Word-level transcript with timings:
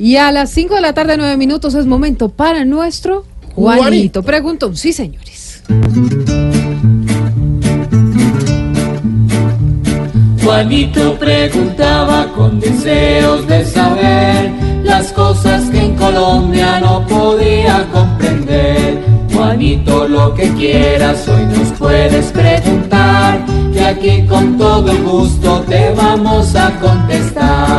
Y 0.00 0.16
a 0.16 0.32
las 0.32 0.48
5 0.52 0.76
de 0.76 0.80
la 0.80 0.94
tarde, 0.94 1.18
9 1.18 1.36
minutos, 1.36 1.74
es 1.74 1.84
momento 1.84 2.30
para 2.30 2.64
nuestro 2.64 3.26
Juanito. 3.54 3.82
Juanito. 3.82 4.22
Preguntón, 4.22 4.74
sí, 4.74 4.94
señores. 4.94 5.62
Juanito 10.42 11.18
preguntaba 11.18 12.32
con 12.34 12.60
deseos 12.60 13.46
de 13.46 13.62
saber 13.66 14.50
las 14.82 15.12
cosas 15.12 15.68
que 15.68 15.84
en 15.84 15.94
Colombia 15.96 16.80
no 16.80 17.06
podía 17.06 17.86
comprender. 17.92 18.98
Juanito, 19.34 20.08
lo 20.08 20.32
que 20.32 20.48
quieras 20.54 21.28
hoy 21.28 21.44
nos 21.44 21.78
puedes 21.78 22.32
preguntar, 22.32 23.44
que 23.70 23.80
aquí 23.84 24.26
con 24.26 24.56
todo 24.56 24.90
el 24.90 25.02
gusto 25.02 25.62
te 25.68 25.92
vamos 25.92 26.56
a 26.56 26.70
contestar 26.80 27.69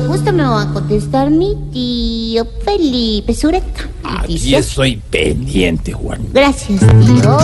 gusto 0.00 0.32
me 0.32 0.42
va 0.42 0.62
a 0.62 0.72
contestar 0.72 1.30
mi 1.30 1.56
tío 1.72 2.46
Felipe 2.64 3.34
Sureta. 3.34 3.88
Aquí 4.02 4.54
estoy 4.54 4.96
pendiente, 5.10 5.92
Juan. 5.92 6.20
Gracias, 6.32 6.80
tío. 6.80 7.38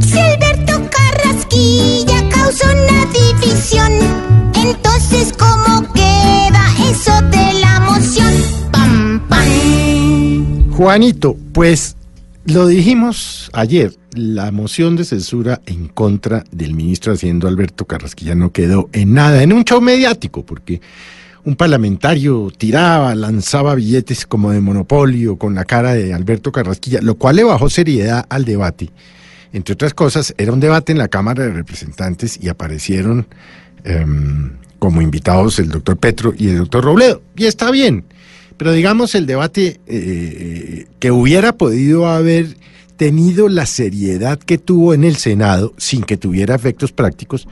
Si 0.00 0.18
Alberto 0.18 0.80
Carrasquilla 0.90 2.28
causó 2.28 2.66
una 2.66 3.06
división, 3.12 3.92
entonces 4.54 5.32
¿cómo 5.38 5.92
queda 5.92 6.66
eso 6.90 7.12
de 7.30 7.60
la 7.60 7.80
moción? 7.80 8.34
Pam, 8.70 9.20
pam. 9.28 10.70
Juanito, 10.72 11.36
pues 11.52 11.96
lo 12.44 12.66
dijimos 12.66 13.50
ayer, 13.52 13.94
la 14.14 14.50
moción 14.50 14.96
de 14.96 15.04
censura 15.04 15.60
en 15.66 15.88
contra 15.88 16.44
del 16.50 16.74
ministro 16.74 17.12
Haciendo 17.12 17.48
Alberto 17.48 17.86
Carrasquilla 17.86 18.34
no 18.34 18.52
quedó 18.52 18.88
en 18.92 19.14
nada, 19.14 19.42
en 19.42 19.52
un 19.52 19.64
show 19.64 19.80
mediático, 19.80 20.44
porque 20.44 20.80
un 21.44 21.56
parlamentario 21.56 22.52
tiraba, 22.56 23.14
lanzaba 23.14 23.74
billetes 23.74 24.26
como 24.26 24.50
de 24.52 24.60
monopolio 24.60 25.36
con 25.36 25.54
la 25.54 25.64
cara 25.64 25.94
de 25.94 26.14
Alberto 26.14 26.52
Carrasquilla, 26.52 27.00
lo 27.02 27.16
cual 27.16 27.36
le 27.36 27.44
bajó 27.44 27.68
seriedad 27.68 28.26
al 28.28 28.44
debate. 28.44 28.90
Entre 29.52 29.74
otras 29.74 29.92
cosas, 29.92 30.34
era 30.38 30.52
un 30.52 30.60
debate 30.60 30.92
en 30.92 30.98
la 30.98 31.08
Cámara 31.08 31.44
de 31.44 31.52
Representantes 31.52 32.38
y 32.40 32.48
aparecieron 32.48 33.26
em, 33.84 34.52
como 34.78 35.02
invitados 35.02 35.58
el 35.58 35.68
doctor 35.68 35.96
Petro 35.96 36.32
y 36.36 36.48
el 36.48 36.58
doctor 36.58 36.84
Robledo. 36.84 37.22
Y 37.36 37.46
está 37.46 37.70
bien. 37.70 38.04
Pero 38.56 38.72
digamos 38.72 39.14
el 39.14 39.26
debate 39.26 39.80
eh, 39.86 40.86
que 41.00 41.10
hubiera 41.10 41.52
podido 41.52 42.06
haber 42.06 42.56
tenido 42.96 43.48
la 43.48 43.66
seriedad 43.66 44.38
que 44.38 44.58
tuvo 44.58 44.94
en 44.94 45.04
el 45.04 45.16
Senado 45.16 45.74
sin 45.76 46.02
que 46.02 46.16
tuviera 46.16 46.54
efectos 46.54 46.92
prácticos, 46.92 47.48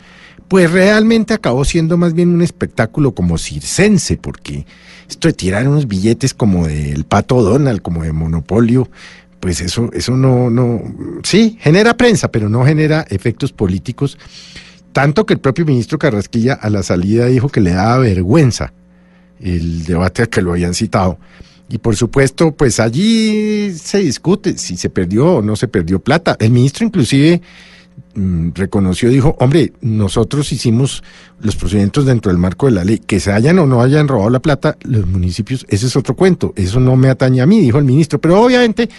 pues 0.48 0.70
realmente 0.70 1.32
acabó 1.32 1.64
siendo 1.64 1.97
más 1.97 2.12
bien 2.12 2.30
un 2.30 2.42
espectáculo 2.42 3.14
como 3.14 3.38
circense, 3.38 4.16
porque 4.16 4.66
esto 5.08 5.28
de 5.28 5.34
tirar 5.34 5.69
unos 5.69 5.86
billetes 5.86 6.34
como 6.34 6.66
del 6.66 7.05
pato 7.05 7.42
Donald, 7.42 7.82
como 7.82 8.02
de 8.02 8.12
monopolio, 8.12 8.88
pues 9.38 9.60
eso, 9.60 9.91
eso 9.92 10.16
no, 10.16 10.50
no, 10.50 10.82
sí, 11.22 11.56
genera 11.60 11.97
prensa, 11.97 12.30
pero 12.30 12.48
no 12.48 12.64
genera 12.64 13.06
efectos 13.08 13.52
políticos. 13.52 14.19
Tanto 14.92 15.25
que 15.25 15.34
el 15.34 15.41
propio 15.41 15.64
ministro 15.64 15.98
Carrasquilla 15.98 16.54
a 16.54 16.69
la 16.69 16.82
salida 16.82 17.27
dijo 17.27 17.48
que 17.48 17.60
le 17.60 17.70
daba 17.70 17.98
vergüenza 17.98 18.72
el 19.41 19.84
debate 19.84 20.25
a 20.25 20.27
que 20.27 20.42
lo 20.42 20.52
habían 20.52 20.75
citado. 20.75 21.19
Y 21.70 21.78
por 21.78 21.94
supuesto, 21.94 22.50
pues 22.50 22.80
allí 22.80 23.72
se 23.78 23.98
discute 23.98 24.58
si 24.58 24.76
se 24.76 24.90
perdió 24.90 25.36
o 25.36 25.42
no 25.42 25.54
se 25.54 25.68
perdió 25.68 26.00
plata. 26.00 26.36
El 26.40 26.50
ministro 26.50 26.84
inclusive 26.84 27.40
mm, 28.16 28.50
reconoció, 28.54 29.08
dijo, 29.08 29.36
hombre, 29.38 29.72
nosotros 29.80 30.50
hicimos 30.50 31.04
los 31.38 31.54
procedimientos 31.54 32.06
dentro 32.06 32.32
del 32.32 32.41
marco 32.41 32.66
de 32.66 32.72
la 32.72 32.82
ley, 32.82 32.98
que 32.98 33.20
se 33.20 33.32
hayan 33.32 33.60
o 33.60 33.66
no 33.66 33.82
hayan 33.82 34.08
robado 34.08 34.30
la 34.30 34.41
plata, 34.41 34.76
los 34.82 35.06
municipios, 35.06 35.64
ese 35.68 35.86
es 35.86 35.94
otro 35.94 36.16
cuento, 36.16 36.52
eso 36.56 36.80
no 36.80 36.96
me 36.96 37.08
atañe 37.08 37.41
a 37.41 37.46
mí, 37.46 37.60
dijo 37.60 37.78
el 37.78 37.84
ministro, 37.84 38.20
pero 38.20 38.42
obviamente, 38.42 38.91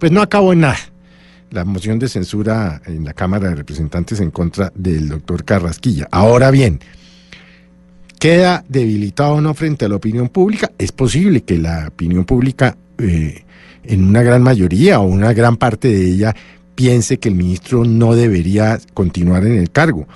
pues 0.00 0.10
no 0.10 0.20
acabó 0.20 0.52
en 0.52 0.60
nada. 0.60 0.78
La 1.50 1.64
moción 1.64 2.00
de 2.00 2.08
censura 2.08 2.82
en 2.84 3.04
la 3.04 3.14
Cámara 3.14 3.48
de 3.48 3.54
Representantes 3.54 4.18
en 4.18 4.32
contra 4.32 4.72
del 4.74 5.08
doctor 5.08 5.44
Carrasquilla. 5.44 6.08
Ahora 6.10 6.50
bien, 6.50 6.80
queda 8.18 8.64
debilitado 8.68 9.34
o 9.34 9.40
no 9.40 9.54
frente 9.54 9.84
a 9.84 9.88
la 9.88 9.96
opinión 9.96 10.28
pública, 10.28 10.70
es 10.78 10.92
posible 10.92 11.42
que 11.42 11.58
la 11.58 11.88
opinión 11.88 12.24
pública, 12.24 12.76
eh, 12.98 13.44
en 13.84 14.04
una 14.04 14.22
gran 14.22 14.42
mayoría 14.42 15.00
o 15.00 15.06
una 15.06 15.32
gran 15.32 15.56
parte 15.56 15.88
de 15.88 16.06
ella, 16.06 16.34
piense 16.74 17.18
que 17.18 17.28
el 17.28 17.34
ministro 17.34 17.84
no 17.84 18.14
debería 18.14 18.78
continuar 18.94 19.44
en 19.44 19.58
el 19.58 19.70
cargo. 19.70 20.06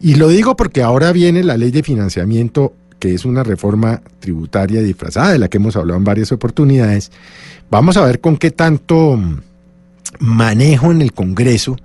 Y 0.00 0.16
lo 0.16 0.28
digo 0.28 0.56
porque 0.56 0.82
ahora 0.82 1.12
viene 1.12 1.44
la 1.44 1.56
ley 1.56 1.70
de 1.70 1.82
financiamiento, 1.82 2.74
que 2.98 3.14
es 3.14 3.24
una 3.24 3.42
reforma 3.42 4.02
tributaria 4.20 4.82
disfrazada, 4.82 5.32
de 5.32 5.38
la 5.38 5.48
que 5.48 5.58
hemos 5.58 5.76
hablado 5.76 5.98
en 5.98 6.04
varias 6.04 6.32
oportunidades. 6.32 7.10
Vamos 7.70 7.96
a 7.96 8.04
ver 8.04 8.20
con 8.20 8.36
qué 8.36 8.50
tanto 8.50 9.20
manejo 10.18 10.90
en 10.90 11.02
el 11.02 11.12
Congreso 11.12 11.76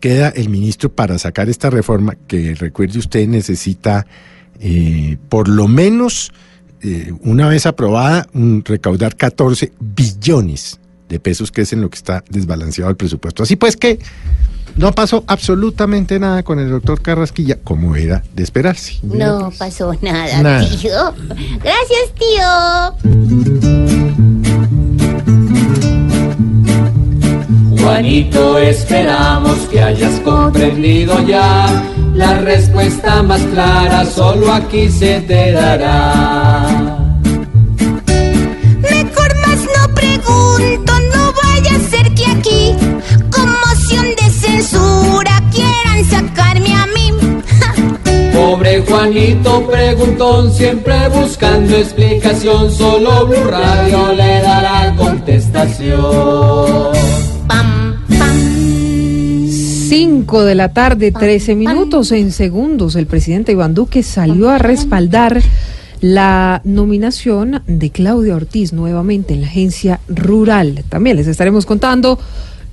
queda 0.00 0.28
el 0.28 0.50
ministro 0.50 0.92
para 0.92 1.18
sacar 1.18 1.48
esta 1.48 1.70
reforma, 1.70 2.14
que 2.26 2.54
recuerde 2.54 2.98
usted 2.98 3.26
necesita 3.26 4.06
eh, 4.60 5.16
por 5.28 5.48
lo 5.48 5.68
menos 5.68 6.32
eh, 6.82 7.12
una 7.22 7.48
vez 7.48 7.66
aprobada, 7.66 8.26
recaudar 8.64 9.16
14 9.16 9.72
billones 9.80 10.78
de 11.08 11.20
pesos, 11.20 11.50
que 11.50 11.62
es 11.62 11.72
en 11.72 11.80
lo 11.80 11.90
que 11.90 11.96
está 11.96 12.24
desbalanceado 12.28 12.90
el 12.90 12.96
presupuesto. 12.96 13.42
Así 13.42 13.56
pues 13.56 13.76
que 13.76 13.98
no 14.76 14.92
pasó 14.92 15.24
absolutamente 15.26 16.18
nada 16.18 16.42
con 16.42 16.58
el 16.58 16.68
doctor 16.70 17.00
Carrasquilla, 17.00 17.58
como 17.62 17.94
era 17.96 18.22
de 18.34 18.42
esperarse. 18.42 18.98
No 19.02 19.52
pasó 19.56 19.92
nada, 20.02 20.66
tío. 20.68 21.14
Gracias, 21.62 22.12
tío. 22.18 23.13
Juanito, 28.14 28.58
esperamos 28.58 29.58
que 29.72 29.82
hayas 29.82 30.20
comprendido 30.20 31.20
ya 31.26 31.66
la 32.14 32.38
respuesta 32.38 33.24
más 33.24 33.40
clara, 33.42 34.04
solo 34.06 34.52
aquí 34.52 34.88
se 34.88 35.20
te 35.22 35.50
dará. 35.50 36.96
Mejor 38.82 39.36
más 39.44 39.66
no 39.76 39.92
pregunto, 39.94 40.92
no 41.12 41.32
vaya 41.42 41.74
a 41.74 41.80
ser 41.90 42.14
que 42.14 42.26
aquí, 42.26 42.76
con 43.32 43.50
moción 43.66 44.06
de 44.14 44.30
censura, 44.30 45.42
quieran 45.50 46.04
sacarme 46.04 46.72
a 46.72 46.86
mí. 46.86 47.12
Pobre 48.32 48.80
Juanito 48.82 49.66
preguntón, 49.66 50.52
siempre 50.52 51.08
buscando 51.08 51.76
explicación, 51.76 52.70
solo 52.70 53.26
Blue 53.26 53.50
Radio 53.50 54.12
le 54.12 54.40
dará 54.40 54.94
contestación. 54.96 56.93
5 60.04 60.44
de 60.44 60.54
la 60.54 60.74
tarde, 60.74 61.12
13 61.12 61.54
minutos 61.54 62.12
en 62.12 62.30
segundos, 62.30 62.94
el 62.94 63.06
presidente 63.06 63.52
Iván 63.52 63.72
Duque 63.72 64.02
salió 64.02 64.50
a 64.50 64.58
respaldar 64.58 65.40
la 66.02 66.60
nominación 66.62 67.62
de 67.66 67.88
Claudia 67.88 68.36
Ortiz 68.36 68.74
nuevamente 68.74 69.32
en 69.32 69.40
la 69.40 69.46
agencia 69.46 70.00
rural. 70.06 70.84
También 70.90 71.16
les 71.16 71.26
estaremos 71.26 71.64
contando 71.64 72.18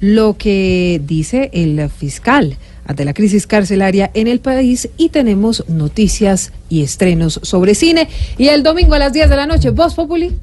lo 0.01 0.35
que 0.37 1.01
dice 1.07 1.49
el 1.53 1.89
fiscal 1.89 2.57
ante 2.85 3.05
la 3.05 3.13
crisis 3.13 3.47
carcelaria 3.47 4.11
en 4.13 4.27
el 4.27 4.41
país 4.41 4.89
y 4.97 5.07
tenemos 5.07 5.63
noticias 5.69 6.51
y 6.67 6.83
estrenos 6.83 7.39
sobre 7.43 7.75
cine. 7.75 8.09
Y 8.37 8.49
el 8.49 8.61
domingo 8.61 8.95
a 8.95 8.99
las 8.99 9.13
10 9.13 9.29
de 9.29 9.35
la 9.37 9.45
noche, 9.45 9.69
Voz 9.69 9.93
Populi. 9.93 10.33